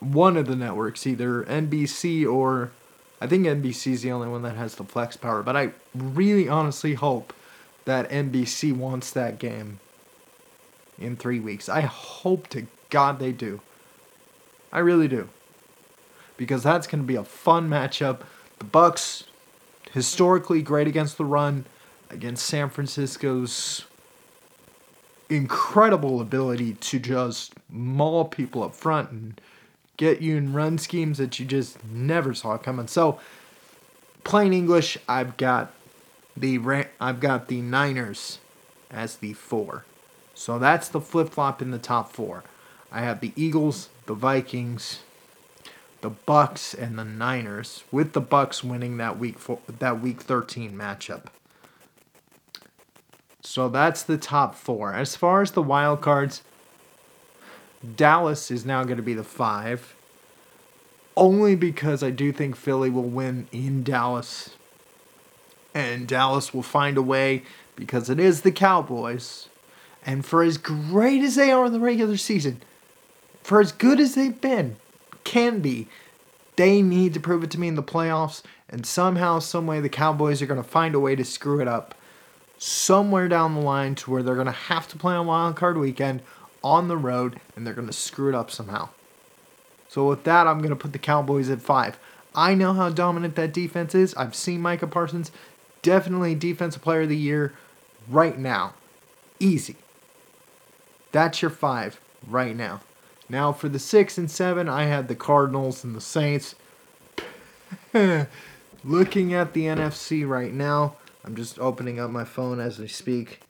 one 0.00 0.36
of 0.36 0.46
the 0.46 0.56
networks, 0.56 1.06
either 1.06 1.44
NBC 1.44 2.30
or 2.30 2.72
I 3.20 3.26
think 3.26 3.46
NBC 3.46 3.92
is 3.92 4.02
the 4.02 4.12
only 4.12 4.28
one 4.28 4.42
that 4.42 4.56
has 4.56 4.74
the 4.74 4.84
flex 4.84 5.16
power, 5.16 5.42
but 5.42 5.56
I 5.56 5.70
really 5.94 6.48
honestly 6.48 6.94
hope 6.94 7.32
that 7.86 8.10
NBC 8.10 8.76
wants 8.76 9.10
that 9.12 9.38
game 9.38 9.80
in 10.98 11.16
three 11.16 11.40
weeks. 11.40 11.68
I 11.68 11.82
hope 11.82 12.48
to 12.48 12.66
God 12.90 13.18
they 13.18 13.32
do. 13.32 13.60
I 14.72 14.80
really 14.80 15.08
do. 15.08 15.28
Because 16.36 16.62
that's 16.62 16.86
going 16.86 17.02
to 17.02 17.06
be 17.06 17.16
a 17.16 17.24
fun 17.24 17.68
matchup. 17.68 18.20
The 18.58 18.64
Bucks 18.64 19.24
historically 19.92 20.60
great 20.60 20.86
against 20.86 21.16
the 21.16 21.24
run 21.24 21.64
against 22.10 22.44
San 22.44 22.68
Francisco's 22.68 23.84
incredible 25.28 26.20
ability 26.20 26.74
to 26.74 26.98
just 26.98 27.54
maul 27.68 28.24
people 28.24 28.62
up 28.62 28.74
front 28.74 29.10
and 29.10 29.40
get 29.96 30.20
you 30.20 30.36
in 30.36 30.52
run 30.52 30.78
schemes 30.78 31.18
that 31.18 31.38
you 31.38 31.46
just 31.46 31.84
never 31.84 32.34
saw 32.34 32.56
coming. 32.58 32.86
So 32.86 33.18
plain 34.24 34.52
English, 34.52 34.98
I've 35.08 35.36
got 35.36 35.72
the 36.36 36.58
I've 37.00 37.20
got 37.20 37.48
the 37.48 37.60
Niners 37.60 38.38
as 38.90 39.16
the 39.16 39.32
four. 39.32 39.84
So 40.34 40.58
that's 40.58 40.88
the 40.88 41.00
flip 41.00 41.30
flop 41.30 41.62
in 41.62 41.70
the 41.70 41.78
top 41.78 42.12
four. 42.12 42.44
I 42.92 43.00
have 43.00 43.20
the 43.20 43.32
Eagles, 43.36 43.88
the 44.06 44.14
Vikings, 44.14 45.00
the 46.02 46.10
Bucks, 46.10 46.74
and 46.74 46.98
the 46.98 47.04
Niners, 47.04 47.84
with 47.90 48.12
the 48.12 48.20
Bucks 48.20 48.62
winning 48.62 48.98
that 48.98 49.18
week 49.18 49.38
four, 49.38 49.60
that 49.66 50.00
week 50.00 50.22
13 50.22 50.72
matchup. 50.72 51.24
So 53.40 53.68
that's 53.68 54.02
the 54.02 54.18
top 54.18 54.54
four. 54.54 54.92
As 54.92 55.16
far 55.16 55.40
as 55.40 55.52
the 55.52 55.62
wild 55.62 56.00
cards, 56.00 56.42
Dallas 57.96 58.50
is 58.50 58.64
now 58.64 58.84
going 58.84 58.96
to 58.96 59.02
be 59.02 59.14
the 59.14 59.24
five. 59.24 59.94
Only 61.16 61.56
because 61.56 62.02
I 62.02 62.10
do 62.10 62.32
think 62.32 62.56
Philly 62.56 62.90
will 62.90 63.02
win 63.02 63.48
in 63.52 63.82
Dallas. 63.82 64.50
And 65.74 66.06
Dallas 66.06 66.52
will 66.52 66.62
find 66.62 66.96
a 66.96 67.02
way 67.02 67.42
because 67.74 68.10
it 68.10 68.18
is 68.18 68.42
the 68.42 68.52
Cowboys. 68.52 69.48
And 70.04 70.24
for 70.24 70.42
as 70.42 70.58
great 70.58 71.22
as 71.22 71.34
they 71.34 71.50
are 71.50 71.66
in 71.66 71.72
the 71.72 71.80
regular 71.80 72.16
season, 72.16 72.62
for 73.42 73.60
as 73.60 73.72
good 73.72 74.00
as 74.00 74.14
they've 74.14 74.40
been, 74.40 74.76
can 75.24 75.60
be, 75.60 75.88
they 76.56 76.80
need 76.80 77.12
to 77.14 77.20
prove 77.20 77.42
it 77.44 77.50
to 77.52 77.60
me 77.60 77.68
in 77.68 77.74
the 77.74 77.82
playoffs. 77.82 78.42
And 78.68 78.86
somehow, 78.86 79.38
someway, 79.38 79.80
the 79.80 79.88
Cowboys 79.88 80.40
are 80.40 80.46
going 80.46 80.62
to 80.62 80.68
find 80.68 80.94
a 80.94 81.00
way 81.00 81.16
to 81.16 81.24
screw 81.24 81.60
it 81.60 81.68
up 81.68 81.94
somewhere 82.58 83.28
down 83.28 83.54
the 83.54 83.60
line 83.60 83.94
to 83.94 84.10
where 84.10 84.22
they're 84.22 84.34
going 84.34 84.46
to 84.46 84.52
have 84.52 84.88
to 84.88 84.96
play 84.96 85.14
on 85.14 85.26
wild 85.26 85.56
card 85.56 85.76
weekend 85.76 86.22
on 86.66 86.88
the 86.88 86.96
road 86.96 87.40
and 87.54 87.64
they're 87.64 87.72
going 87.72 87.86
to 87.86 87.92
screw 87.92 88.28
it 88.28 88.34
up 88.34 88.50
somehow. 88.50 88.88
So 89.88 90.08
with 90.08 90.24
that, 90.24 90.48
I'm 90.48 90.58
going 90.58 90.70
to 90.70 90.76
put 90.76 90.92
the 90.92 90.98
Cowboys 90.98 91.48
at 91.48 91.62
5. 91.62 91.96
I 92.34 92.54
know 92.54 92.72
how 92.72 92.90
dominant 92.90 93.36
that 93.36 93.52
defense 93.52 93.94
is. 93.94 94.14
I've 94.14 94.34
seen 94.34 94.60
Micah 94.60 94.88
Parsons 94.88 95.30
definitely 95.82 96.34
defensive 96.34 96.82
player 96.82 97.02
of 97.02 97.08
the 97.08 97.16
year 97.16 97.54
right 98.08 98.36
now. 98.36 98.74
Easy. 99.38 99.76
That's 101.12 101.40
your 101.40 101.52
5 101.52 102.00
right 102.26 102.56
now. 102.56 102.80
Now 103.28 103.52
for 103.52 103.68
the 103.68 103.78
6 103.78 104.18
and 104.18 104.28
7, 104.28 104.68
I 104.68 104.84
had 104.84 105.06
the 105.06 105.14
Cardinals 105.14 105.84
and 105.84 105.94
the 105.94 106.00
Saints. 106.00 106.56
Looking 108.84 109.34
at 109.34 109.52
the 109.52 109.66
NFC 109.66 110.28
right 110.28 110.52
now, 110.52 110.96
I'm 111.24 111.36
just 111.36 111.60
opening 111.60 112.00
up 112.00 112.10
my 112.10 112.24
phone 112.24 112.58
as 112.58 112.80
I 112.80 112.86
speak 112.86 113.40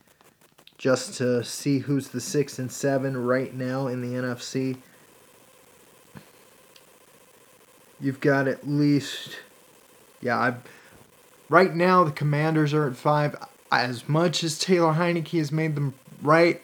just 0.78 1.14
to 1.14 1.42
see 1.42 1.80
who's 1.80 2.08
the 2.08 2.20
6 2.20 2.58
and 2.58 2.70
7 2.70 3.16
right 3.16 3.54
now 3.54 3.86
in 3.86 4.02
the 4.02 4.18
NFC. 4.18 4.76
You've 8.00 8.20
got 8.20 8.46
at 8.46 8.68
least 8.68 9.38
yeah, 10.20 10.38
I 10.38 10.54
right 11.48 11.74
now 11.74 12.04
the 12.04 12.10
Commanders 12.10 12.74
are 12.74 12.86
at 12.86 12.96
5 12.96 13.36
as 13.70 14.08
much 14.08 14.44
as 14.44 14.58
Taylor 14.58 14.94
Heinicke 14.94 15.38
has 15.38 15.50
made 15.50 15.74
them 15.74 15.94
right, 16.22 16.60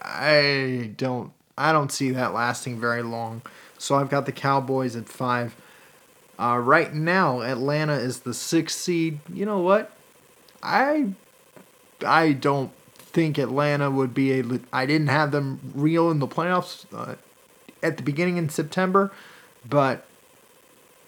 I 0.00 0.92
don't 0.96 1.32
I 1.56 1.72
don't 1.72 1.92
see 1.92 2.10
that 2.12 2.32
lasting 2.32 2.80
very 2.80 3.02
long. 3.02 3.42
So 3.78 3.96
I've 3.96 4.10
got 4.10 4.26
the 4.26 4.32
Cowboys 4.32 4.96
at 4.96 5.08
5. 5.08 5.56
Uh, 6.38 6.58
right 6.58 6.94
now, 6.94 7.40
Atlanta 7.42 7.94
is 7.94 8.20
the 8.20 8.32
sixth 8.32 8.78
seed. 8.78 9.20
You 9.32 9.44
know 9.44 9.60
what? 9.60 9.92
I 10.62 11.14
I 12.04 12.32
don't 12.32 12.72
think 13.12 13.38
Atlanta 13.38 13.90
would 13.90 14.14
be 14.14 14.38
a. 14.38 14.44
I 14.72 14.86
didn't 14.86 15.08
have 15.08 15.30
them 15.30 15.60
real 15.74 16.10
in 16.10 16.18
the 16.18 16.28
playoffs 16.28 16.86
uh, 16.94 17.16
at 17.82 17.96
the 17.96 18.02
beginning 18.02 18.36
in 18.36 18.48
September, 18.48 19.12
but 19.68 20.06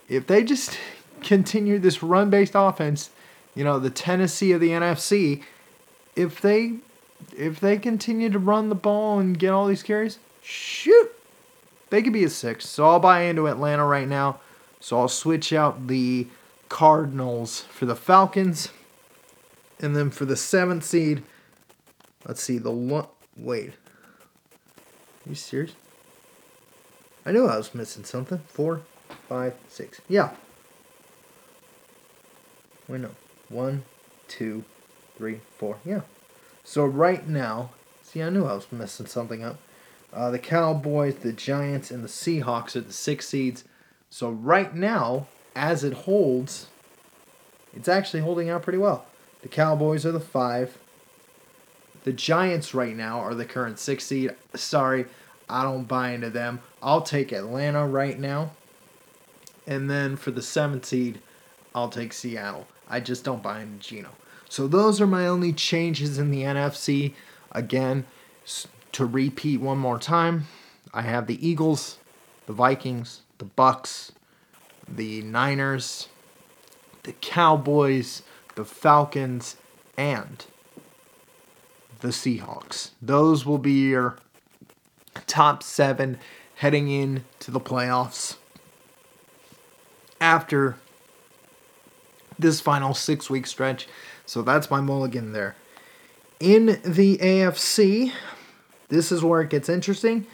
if 0.08 0.26
they 0.26 0.44
just 0.44 0.78
continue 1.23 1.78
this 1.78 2.02
run 2.02 2.30
based 2.30 2.52
offense, 2.54 3.11
you 3.54 3.64
know, 3.64 3.78
the 3.78 3.90
Tennessee 3.90 4.52
of 4.52 4.61
the 4.61 4.70
NFC, 4.70 5.42
if 6.16 6.40
they 6.40 6.75
if 7.37 7.61
they 7.61 7.78
continue 7.78 8.30
to 8.30 8.38
run 8.38 8.68
the 8.68 8.75
ball 8.75 9.18
and 9.18 9.38
get 9.38 9.50
all 9.50 9.66
these 9.66 9.82
carries, 9.82 10.18
shoot, 10.42 11.12
they 11.90 12.02
could 12.02 12.12
be 12.12 12.25
a 12.25 12.30
six. 12.30 12.68
So 12.68 12.87
I'll 12.87 13.00
buy 13.00 13.23
into 13.23 13.49
Atlanta 13.49 13.87
right 13.87 14.08
now. 14.08 14.40
So 14.80 15.00
I'll 15.00 15.08
switch 15.08 15.52
out 15.52 15.87
the 15.87 16.26
Cardinals 16.68 17.61
for 17.70 17.87
the 17.87 17.96
Falcons. 17.96 18.68
And 19.80 19.96
then 19.96 20.11
for 20.11 20.25
the 20.25 20.37
seventh 20.37 20.84
seed, 20.84 21.23
let's 22.26 22.42
see, 22.42 22.58
the 22.58 22.70
one. 22.70 23.06
Wait. 23.36 23.70
Are 23.70 25.28
you 25.28 25.34
serious? 25.34 25.72
I 27.26 27.32
knew 27.32 27.46
I 27.46 27.56
was 27.56 27.74
missing 27.74 28.04
something. 28.04 28.38
Four, 28.48 28.82
five, 29.28 29.54
six. 29.68 30.00
Yeah. 30.08 30.34
Wait, 32.86 33.00
no. 33.00 33.10
One, 33.48 33.84
two, 34.28 34.64
three, 35.16 35.40
four. 35.56 35.78
Yeah. 35.84 36.02
So 36.62 36.84
right 36.84 37.26
now, 37.26 37.70
see, 38.02 38.22
I 38.22 38.30
knew 38.30 38.44
I 38.44 38.54
was 38.54 38.70
messing 38.70 39.06
something 39.06 39.42
up. 39.42 39.58
Uh, 40.12 40.30
the 40.30 40.38
Cowboys, 40.38 41.16
the 41.16 41.32
Giants, 41.32 41.90
and 41.90 42.04
the 42.04 42.08
Seahawks 42.08 42.76
are 42.76 42.80
the 42.80 42.92
six 42.92 43.28
seeds. 43.28 43.64
So 44.10 44.30
right 44.30 44.74
now, 44.74 45.26
as 45.56 45.82
it 45.82 45.92
holds, 45.92 46.68
it's 47.74 47.88
actually 47.88 48.20
holding 48.20 48.48
out 48.48 48.62
pretty 48.62 48.78
well. 48.78 49.06
The 49.42 49.48
Cowboys 49.48 50.06
are 50.06 50.12
the 50.12 50.20
five. 50.20 50.78
The 52.04 52.12
Giants 52.12 52.75
right 52.75 52.96
now 52.96 53.20
are 53.20 53.34
the 53.34 53.44
current 53.44 53.78
six 53.78 54.04
seed. 54.04 54.34
Sorry, 54.54 55.06
I 55.49 55.62
don't 55.62 55.88
buy 55.88 56.11
into 56.11 56.30
them. 56.30 56.61
I'll 56.82 57.02
take 57.02 57.32
Atlanta 57.32 57.87
right 57.87 58.18
now. 58.18 58.52
And 59.66 59.90
then 59.90 60.16
for 60.16 60.30
the 60.30 60.42
seventh 60.42 60.84
seed, 60.84 61.20
I'll 61.75 61.88
take 61.88 62.12
Seattle. 62.12 62.66
I 62.88 63.00
just 63.00 63.25
don't 63.25 63.42
buy 63.42 63.62
into 63.62 63.78
Geno. 63.78 64.11
So 64.49 64.68
those 64.68 65.00
are 65.00 65.06
my 65.06 65.26
only 65.26 65.52
changes 65.52 66.18
in 66.18 66.30
the 66.30 66.42
NFC. 66.42 67.14
Again, 67.52 68.04
to 68.92 69.06
repeat 69.06 69.61
one 69.61 69.78
more 69.78 69.99
time, 69.99 70.46
I 70.92 71.02
have 71.02 71.26
the 71.26 71.46
Eagles, 71.46 71.99
the 72.46 72.52
Vikings, 72.52 73.23
the 73.38 73.46
Bucks, 73.46 74.12
the 74.87 75.23
Niners, 75.23 76.08
the 77.04 77.14
Cowboys, 77.14 78.23
the 78.54 78.64
Falcons, 78.64 79.56
and 79.96 80.44
the 82.04 82.11
Seahawks. 82.11 82.90
Those 83.00 83.46
will 83.46 83.58
be 83.58 83.88
your 83.88 84.18
top 85.26 85.62
seven 85.62 86.18
heading 86.56 86.90
into 86.90 87.50
the 87.50 87.61
playoffs 87.61 88.37
after 90.20 90.76
this 92.38 92.61
final 92.61 92.92
six 92.92 93.30
week 93.30 93.46
stretch. 93.46 93.88
So 94.26 94.42
that's 94.42 94.70
my 94.70 94.82
mulligan 94.82 95.32
there. 95.32 95.56
In 96.40 96.78
the 96.84 97.16
AFC, 97.16 98.12
this 98.90 99.11
is 99.11 99.25
where 99.25 99.40
it 99.40 99.49
gets 99.49 99.70
interesting. 99.70 100.26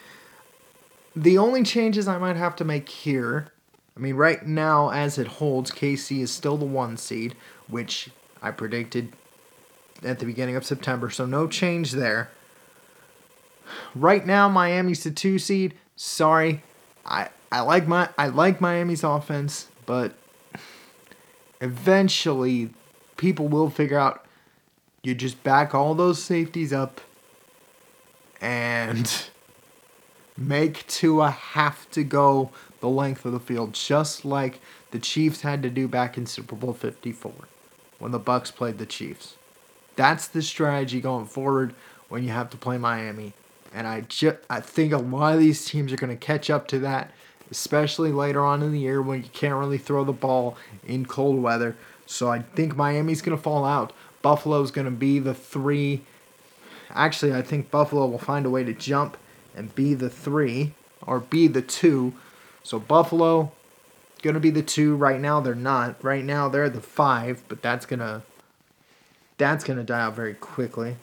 The 1.15 1.39
only 1.39 1.63
changes 1.63 2.09
I 2.09 2.19
might 2.19 2.37
have 2.37 2.57
to 2.57 2.65
make 2.65 2.89
here 2.89 3.53
I 3.97 4.03
mean, 4.03 4.15
right 4.15 4.47
now, 4.47 4.91
as 4.91 5.19
it 5.19 5.27
holds, 5.27 5.71
KC 5.71 6.21
is 6.21 6.31
still 6.31 6.57
the 6.57 6.65
one 6.65 6.97
seed, 6.97 7.35
which 7.69 8.09
I 8.41 8.51
predicted 8.51 9.13
at 10.03 10.19
the 10.19 10.27
beginning 10.27 10.57
of 10.57 10.65
September, 10.65 11.11
so 11.11 11.27
no 11.27 11.47
change 11.47 11.93
there. 11.93 12.31
Right 13.95 14.27
now, 14.27 14.49
Miami's 14.49 15.05
the 15.05 15.11
two 15.11 15.39
seed. 15.39 15.75
Sorry, 15.97 16.63
I 17.05 17.29
I 17.53 17.61
like 17.61 17.87
my 17.87 18.09
I 18.19 18.29
like 18.29 18.61
Miami's 18.61 19.05
offense, 19.05 19.69
but 19.87 20.15
eventually, 21.61 22.71
people 23.17 23.49
will 23.49 23.71
figure 23.71 23.99
out 23.99 24.25
you 25.03 25.15
just 25.15 25.43
back 25.43 25.75
all 25.75 25.95
those 25.95 26.23
safeties 26.23 26.73
up 26.73 27.01
and 28.41 29.27
make 30.37 30.87
Tua 30.87 31.31
have 31.31 31.91
to 31.91 32.03
go 32.03 32.51
the 32.81 32.89
length 32.89 33.25
of 33.25 33.33
the 33.33 33.41
field, 33.41 33.75
just 33.75 34.25
like 34.25 34.61
the 34.91 34.99
Chiefs 34.99 35.43
had 35.43 35.63
to 35.63 35.71
do 35.71 35.87
back 35.87 36.17
in 36.17 36.27
Super 36.27 36.57
Bowl 36.57 36.73
54 36.73 37.33
when 37.99 38.13
the 38.13 38.19
Bucks 38.19 38.51
played 38.51 38.79
the 38.79 38.87
Chiefs. 38.87 39.37
That's 40.01 40.29
the 40.29 40.41
strategy 40.41 41.01
going 41.01 41.27
forward 41.27 41.75
when 42.09 42.25
you 42.25 42.31
have 42.31 42.49
to 42.51 42.57
play 42.57 42.79
Miami. 42.79 43.35
And 43.75 43.87
I 43.87 44.03
ju- 44.03 44.39
I 44.49 44.61
think 44.61 44.93
a 44.93 44.99
lot 44.99 45.35
of 45.35 45.41
these 45.41 45.67
teams 45.67 45.93
are 45.93 45.97
going 45.97 46.17
to 46.17 46.17
catch 46.17 46.49
up 46.49 46.67
to 46.69 46.79
that, 46.79 47.11
especially 47.51 48.11
later 48.11 48.45
on 48.45 48.63
in 48.63 48.73
the 48.73 48.81
year 48.81 49.03
when 49.03 49.23
you 49.23 49.29
can't 49.33 49.55
really 49.55 49.79
throw 49.79 50.03
the 50.05 50.13
ball 50.13 50.57
in 50.87 51.05
cold 51.05 51.43
weather. 51.43 51.77
So 52.07 52.31
I 52.31 52.41
think 52.41 52.77
Miami's 52.77 53.21
going 53.21 53.37
to 53.37 53.43
fall 53.43 53.65
out. 53.65 53.93
Buffalo's 54.23 54.71
going 54.71 54.87
to 54.87 54.91
be 54.91 55.19
the 55.19 55.35
three. 55.35 56.03
Actually, 56.91 57.35
I 57.35 57.43
think 57.43 57.71
Buffalo 57.71 58.07
will 58.07 58.19
find 58.19 58.47
a 58.47 58.51
way 58.51 58.65
to 58.65 58.73
jump 58.73 59.19
and 59.55 59.75
be 59.75 59.93
the 59.93 60.11
three 60.11 60.73
or 61.07 61.21
be 61.21 61.47
the 61.47 61.63
two 61.63 62.15
so 62.63 62.79
Buffalo 62.79 63.53
going 64.23 64.35
to 64.35 64.41
be 64.41 64.51
the 64.51 64.63
2 64.63 64.95
right 64.97 65.21
now 65.21 65.41
they're 65.41 65.55
not. 65.55 66.03
Right 66.05 66.25
now 66.25 66.49
they're 66.49 66.69
the 66.69 66.81
5, 66.81 67.45
but 67.49 67.63
that's 67.63 67.87
going 67.87 68.01
to 68.01 68.23
that's 69.41 69.65
going 69.65 69.79
to 69.79 69.83
die 69.85 70.03
out 70.03 70.15
very 70.15 70.35
quickly. 70.35 70.97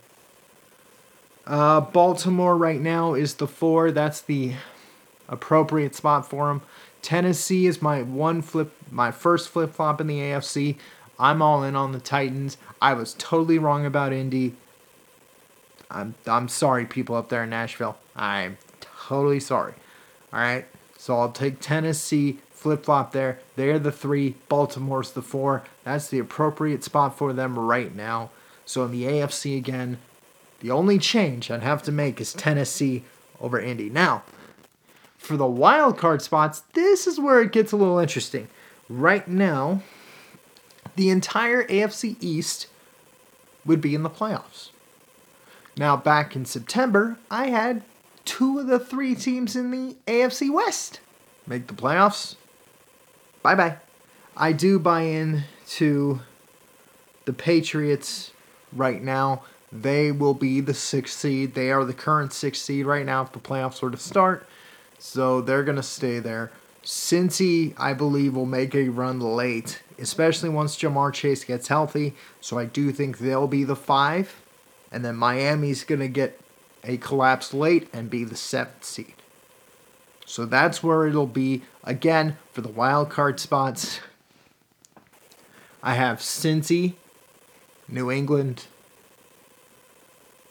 Uh, 1.48 1.82
Baltimore 1.82 2.56
right 2.56 2.79
now 2.79 3.15
is 3.15 3.34
the 3.36 3.48
4. 3.48 3.91
That's 3.91 4.22
the 4.22 4.53
appropriate 5.27 5.96
spot 5.96 6.29
for 6.29 6.48
them. 6.48 6.62
Tennessee 7.01 7.65
is 7.65 7.82
my 7.82 8.03
one 8.03 8.41
flip 8.41 8.72
my 8.91 9.12
first 9.12 9.50
flip-flop 9.50 10.00
in 10.01 10.08
the 10.08 10.20
AFC. 10.20 10.77
I'm 11.20 11.41
all 11.41 11.63
in 11.63 11.75
on 11.75 11.94
the 11.94 12.00
Titans. 12.00 12.58
I 12.82 12.94
was 12.94 13.15
totally 13.17 13.58
wrong 13.58 13.86
about 13.86 14.13
Indy. 14.13 14.56
I'm 15.89 16.15
I'm 16.27 16.48
sorry, 16.48 16.86
people 16.86 17.15
up 17.15 17.29
there 17.29 17.44
in 17.44 17.50
Nashville. 17.50 17.98
I'm 18.15 18.58
totally 18.79 19.39
sorry. 19.39 19.74
All 20.32 20.39
right. 20.39 20.65
So 20.98 21.17
I'll 21.17 21.32
take 21.32 21.60
Tennessee 21.60 22.39
flip 22.51 22.86
flop 22.86 23.13
there. 23.13 23.39
They're 23.56 23.79
the 23.79 23.91
three. 23.91 24.36
Baltimore's 24.50 25.12
the 25.12 25.22
four. 25.22 25.63
That's 25.88 26.10
the 26.10 26.20
appropriate 26.20 26.84
spot 26.84 27.17
for 27.17 27.32
them 27.32 27.58
right 27.58 27.96
now. 27.96 28.32
So 28.65 28.84
in 28.84 28.91
the 28.91 29.06
AFC 29.06 29.58
again, 29.58 30.00
the 30.60 30.70
only 30.70 31.00
change 31.00 31.50
I'd 31.50 31.63
have 31.63 31.82
to 31.84 31.94
make 31.94 32.20
is 32.20 32.34
Tennessee 32.34 33.06
over 33.39 33.58
Indy. 33.58 33.89
Now, 33.89 34.24
for 35.17 35.38
the 35.38 35.48
wild 35.48 35.98
card 35.98 36.22
spots, 36.22 36.63
this 36.74 37.08
is 37.08 37.22
where 37.22 37.41
it 37.41 37.53
gets 37.53 37.72
a 37.72 37.77
little 37.77 38.00
interesting. 38.00 38.50
Right 38.89 39.29
now, 39.29 39.82
the 40.98 41.10
entire 41.10 41.63
AFC 41.63 42.17
East 42.20 42.67
would 43.65 43.79
be 43.79 43.96
in 43.96 44.03
the 44.03 44.10
playoffs. 44.10 44.72
Now, 45.77 45.96
back 45.96 46.36
in 46.36 46.44
September, 46.44 47.17
I 47.32 47.48
had 47.48 47.82
two 48.25 48.60
of 48.60 48.67
the 48.67 48.77
three 48.79 49.15
teams 49.15 49.56
in 49.56 49.72
the 49.72 49.96
AFC 50.06 50.51
West 50.53 51.00
make 51.46 51.67
the 51.67 51.74
playoffs. 51.74 52.36
Bye 53.41 53.56
bye. 53.56 53.77
I 54.36 54.51
do 54.51 54.79
buy 54.79 55.03
in 55.03 55.46
to 55.72 56.22
the 57.26 57.34
Patriots 57.34 58.32
right 58.74 59.02
now. 59.02 59.44
They 59.72 60.12
will 60.12 60.34
be 60.34 60.62
the 60.62 60.74
sixth 60.74 61.20
seed. 61.20 61.54
They 61.54 61.72
are 61.72 61.84
the 61.84 61.94
current 61.94 62.32
sixth 62.34 62.64
seed 62.64 62.86
right 62.86 63.06
now 63.06 63.24
if 63.24 63.34
the 63.34 63.40
playoffs 63.40 63.82
were 63.82 63.92
to 63.92 63.98
start. 63.98 64.48
So 64.98 65.42
they're 65.42 65.64
going 65.64 65.76
to 65.76 65.84
stay 65.84 66.20
there. 66.20 66.52
Cincy, 66.84 67.74
I 67.78 67.94
believe, 67.94 68.34
will 68.34 68.46
make 68.46 68.74
a 68.74 68.88
run 68.88 69.20
late, 69.20 69.84
especially 70.00 70.48
once 70.48 70.78
Ja'Marr 70.78 71.14
Chase 71.14 71.44
gets 71.44 71.68
healthy. 71.68 72.16
So 72.40 72.58
I 72.58 72.64
do 72.66 72.94
think 72.94 73.18
they'll 73.18 73.48
be 73.48 73.66
the 73.66 73.76
five. 73.76 74.42
And 74.90 75.04
then 75.04 75.18
Miami's 75.18 75.84
going 75.84 76.00
to 76.00 76.08
get 76.08 76.40
a 76.86 76.96
collapse 76.96 77.54
late 77.54 77.90
and 77.92 78.10
be 78.10 78.24
the 78.24 78.38
seventh 78.38 78.86
seed. 78.86 79.16
So 80.26 80.46
that's 80.46 80.82
where 80.82 81.06
it'll 81.08 81.28
be. 81.28 81.64
Again, 81.84 82.38
for 82.54 82.62
the 82.62 82.70
wild 82.70 83.10
card 83.10 83.40
spots, 83.40 84.00
I 85.88 85.94
have 85.94 86.20
Cincy, 86.20 86.96
New 87.88 88.12
England, 88.12 88.65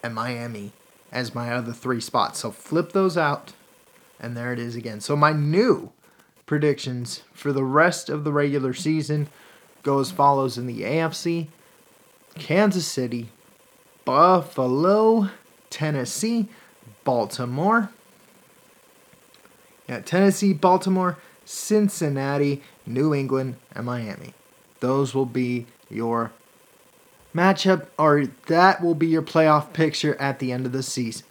and 0.02 0.14
Miami 0.14 0.72
as 1.12 1.34
my 1.34 1.52
other 1.52 1.74
three 1.74 2.00
spots. 2.00 2.38
So 2.38 2.50
flip 2.50 2.92
those 2.92 3.18
out, 3.18 3.52
and 4.18 4.34
there 4.34 4.54
it 4.54 4.58
is 4.58 4.76
again. 4.76 5.02
So 5.02 5.14
my 5.14 5.34
new 5.34 5.92
predictions 6.46 7.22
for 7.34 7.52
the 7.52 7.64
rest 7.64 8.08
of 8.08 8.24
the 8.24 8.32
regular 8.32 8.72
season 8.72 9.28
go 9.82 10.00
as 10.00 10.10
follows 10.10 10.56
in 10.56 10.64
the 10.64 10.80
AFC 10.80 11.48
Kansas 12.36 12.86
City, 12.86 13.28
Buffalo, 14.06 15.28
Tennessee, 15.68 16.48
Baltimore. 17.04 17.90
Yeah, 19.86 20.00
Tennessee, 20.00 20.54
Baltimore, 20.54 21.18
Cincinnati, 21.44 22.62
New 22.86 23.12
England, 23.12 23.56
and 23.74 23.84
Miami. 23.84 24.32
Those 24.80 25.14
will 25.14 25.26
be 25.26 25.66
your 25.90 26.32
matchup, 27.34 27.86
or 27.98 28.26
that 28.46 28.82
will 28.82 28.94
be 28.94 29.06
your 29.06 29.22
playoff 29.22 29.72
picture 29.72 30.14
at 30.20 30.38
the 30.38 30.52
end 30.52 30.66
of 30.66 30.72
the 30.72 30.82
season. 30.82 31.26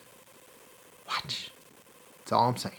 Watch. 1.08 1.52
That's 2.20 2.32
all 2.32 2.50
I'm 2.50 2.58
saying. 2.58 2.76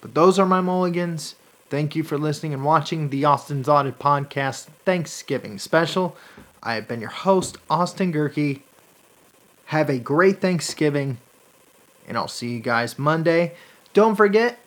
But 0.00 0.14
those 0.14 0.38
are 0.38 0.46
my 0.46 0.60
mulligans. 0.60 1.34
Thank 1.70 1.96
you 1.96 2.02
for 2.02 2.18
listening 2.18 2.52
and 2.52 2.64
watching 2.64 3.08
the 3.08 3.24
Austin's 3.24 3.68
Audit 3.68 3.98
Podcast 3.98 4.66
Thanksgiving 4.84 5.58
special. 5.58 6.16
I 6.62 6.74
have 6.74 6.86
been 6.86 7.00
your 7.00 7.10
host, 7.10 7.56
Austin 7.70 8.12
Gehrke. 8.12 8.60
Have 9.66 9.88
a 9.88 9.98
great 9.98 10.40
Thanksgiving, 10.40 11.18
and 12.06 12.16
I'll 12.16 12.28
see 12.28 12.50
you 12.50 12.60
guys 12.60 12.98
Monday. 12.98 13.54
Don't 13.94 14.16
forget, 14.16 14.58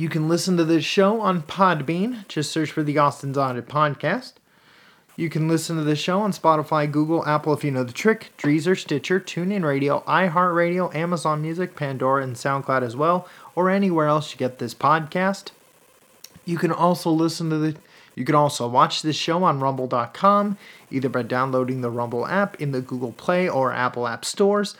you 0.00 0.08
can 0.08 0.30
listen 0.30 0.56
to 0.56 0.64
this 0.64 0.82
show 0.82 1.20
on 1.20 1.42
Podbean. 1.42 2.26
Just 2.26 2.50
search 2.50 2.70
for 2.70 2.82
the 2.82 2.96
Austin's 2.96 3.36
Audit 3.36 3.68
Podcast. 3.68 4.32
You 5.14 5.28
can 5.28 5.46
listen 5.46 5.76
to 5.76 5.84
this 5.84 5.98
show 5.98 6.20
on 6.20 6.32
Spotify, 6.32 6.90
Google, 6.90 7.22
Apple 7.26 7.52
if 7.52 7.62
you 7.62 7.70
know 7.70 7.84
the 7.84 7.92
trick, 7.92 8.32
Deezer, 8.38 8.78
Stitcher, 8.78 9.20
TuneIn 9.20 9.62
Radio, 9.62 10.00
iHeartRadio, 10.08 10.94
Amazon 10.94 11.42
Music, 11.42 11.76
Pandora, 11.76 12.22
and 12.22 12.34
SoundCloud 12.34 12.80
as 12.80 12.96
well, 12.96 13.28
or 13.54 13.68
anywhere 13.68 14.06
else 14.06 14.32
you 14.32 14.38
get 14.38 14.58
this 14.58 14.74
podcast. 14.74 15.50
You 16.46 16.56
can 16.56 16.72
also 16.72 17.10
listen 17.10 17.50
to 17.50 17.58
the 17.58 17.76
you 18.14 18.24
can 18.24 18.34
also 18.34 18.66
watch 18.66 19.02
this 19.02 19.16
show 19.16 19.44
on 19.44 19.60
rumble.com 19.60 20.56
either 20.90 21.10
by 21.10 21.24
downloading 21.24 21.82
the 21.82 21.90
Rumble 21.90 22.26
app 22.26 22.58
in 22.58 22.72
the 22.72 22.80
Google 22.80 23.12
Play 23.12 23.50
or 23.50 23.70
Apple 23.70 24.08
App 24.08 24.24
stores, 24.24 24.78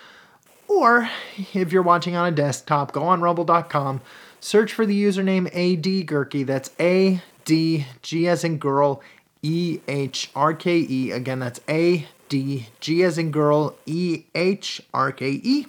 or 0.66 1.11
if 1.52 1.72
you're 1.72 1.83
watching 1.83 2.16
on 2.16 2.26
a 2.26 2.35
desktop, 2.35 2.92
go 2.92 3.02
on 3.02 3.20
rumble.com, 3.20 4.00
search 4.40 4.72
for 4.72 4.85
the 4.87 5.03
username 5.03 5.46
AD 5.48 6.46
That's 6.46 6.70
A 6.81 7.22
D 7.44 7.87
G 8.03 8.26
as 8.29 8.42
in 8.44 8.59
girl 8.59 9.03
E 9.42 9.81
H 9.87 10.31
R 10.35 10.55
K 10.55 10.79
E. 10.79 11.11
Again, 11.12 11.38
that's 11.38 11.61
A 11.68 12.07
D 12.29 12.68
G 12.81 13.03
as 13.03 13.18
in 13.18 13.31
girl 13.31 13.76
E 13.87 14.24
H 14.35 14.83
R 14.92 15.12
K 15.12 15.40
E 15.42 15.66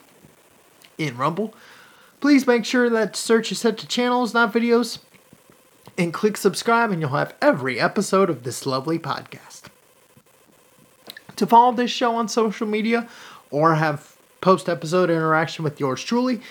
in 0.98 1.18
Rumble. 1.18 1.54
Please 2.20 2.46
make 2.46 2.66
sure 2.66 2.90
that 2.90 3.16
search 3.16 3.52
is 3.52 3.60
set 3.60 3.78
to 3.80 3.88
channels, 3.88 4.34
not 4.34 4.54
videos 4.54 5.00
and 5.98 6.14
click 6.14 6.38
subscribe, 6.38 6.92
and 6.92 7.02
you'll 7.02 7.12
have 7.12 7.36
every 7.42 7.80
episode 7.80 8.30
of 8.30 8.44
this 8.44 8.66
lovely 8.66 9.00
podcast. 9.00 9.64
To 11.36 11.48
follow 11.48 11.72
this 11.74 11.92
show 11.92 12.16
on 12.16 12.28
social 12.28 12.68
media 12.68 13.08
or 13.50 13.76
have 13.76 14.16
post 14.42 14.70
episode 14.70 15.10
interaction 15.10 15.64
with 15.64 15.80
yours 15.80 16.04
truly, 16.04 16.42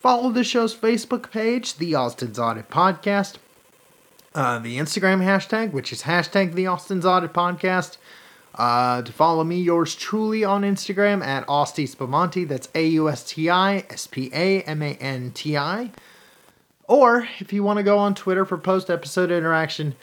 follow 0.00 0.30
the 0.30 0.42
show's 0.42 0.74
Facebook 0.74 1.30
page, 1.30 1.76
The 1.76 1.94
Austin's 1.94 2.38
Audit 2.38 2.68
Podcast, 2.70 3.36
uh, 4.34 4.58
the 4.58 4.78
Instagram 4.78 5.22
hashtag, 5.22 5.72
which 5.72 5.92
is 5.92 6.02
hashtag 6.02 6.54
The 6.54 6.66
Austin's 6.66 7.04
Audit 7.04 7.32
Podcast. 7.32 7.98
Uh, 8.54 9.02
to 9.02 9.12
follow 9.12 9.44
me, 9.44 9.60
yours 9.60 9.94
truly, 9.94 10.42
on 10.42 10.62
Instagram 10.62 11.24
at 11.24 11.44
Austi 11.48 11.86
Spamanti. 11.86 12.46
That's 12.48 12.68
A 12.74 12.86
U 12.88 13.08
S 13.08 13.24
T 13.24 13.48
I 13.48 13.84
S 13.90 14.08
P 14.08 14.28
A 14.32 14.62
M 14.62 14.82
A 14.82 14.94
N 14.94 15.30
T 15.32 15.56
I. 15.56 15.92
Or 16.88 17.28
if 17.38 17.52
you 17.52 17.62
want 17.62 17.76
to 17.76 17.84
go 17.84 17.98
on 17.98 18.16
Twitter 18.16 18.44
for 18.44 18.58
post 18.58 18.90
episode 18.90 19.30
interaction, 19.30 19.94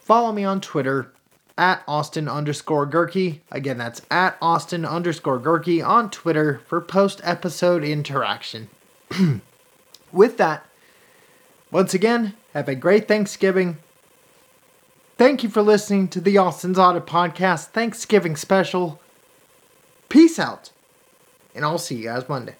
follow 0.00 0.32
me 0.32 0.42
on 0.42 0.60
Twitter 0.60 1.12
at 1.56 1.84
Austin 1.86 2.28
underscore 2.28 2.86
Gehrke. 2.86 3.38
Again, 3.52 3.78
that's 3.78 4.02
at 4.10 4.36
Austin 4.42 4.84
underscore 4.84 5.38
Gehrke 5.38 5.86
on 5.86 6.10
Twitter 6.10 6.60
for 6.66 6.80
post 6.80 7.20
episode 7.22 7.84
interaction. 7.84 8.68
With 10.12 10.36
that, 10.38 10.66
once 11.70 11.94
again, 11.94 12.34
have 12.52 12.68
a 12.68 12.74
great 12.74 13.08
Thanksgiving. 13.08 13.78
Thank 15.16 15.42
you 15.42 15.48
for 15.48 15.62
listening 15.62 16.08
to 16.08 16.20
the 16.20 16.38
Austin's 16.38 16.78
Audit 16.78 17.06
Podcast 17.06 17.66
Thanksgiving 17.68 18.36
special. 18.36 19.00
Peace 20.08 20.38
out, 20.38 20.70
and 21.54 21.64
I'll 21.64 21.78
see 21.78 21.96
you 21.96 22.04
guys 22.04 22.28
Monday. 22.28 22.56